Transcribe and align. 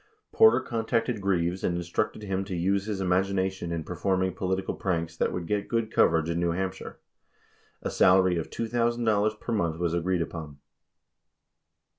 53 0.31 0.37
Porter, 0.39 0.59
contacted 0.61 1.21
Greaves 1.21 1.63
and 1.63 1.77
instructed 1.77 2.23
him 2.23 2.43
to 2.45 2.55
use 2.55 2.87
his 2.87 2.99
imagina 3.01 3.51
tion 3.51 3.71
in 3.71 3.83
performing 3.83 4.33
political 4.33 4.73
pranks 4.73 5.15
that 5.15 5.31
would 5.31 5.45
get 5.45 5.67
good 5.67 5.91
coverage 5.91 6.27
in 6.27 6.39
New 6.39 6.53
Hampshire. 6.53 6.97
54 7.83 7.87
A 7.87 7.91
salary 7.91 8.37
of 8.37 8.49
$2,000 8.49 9.39
per 9.39 9.51
month 9.53 9.77
was 9.77 9.93
agreed 9.93 10.23
upon. 10.23 10.57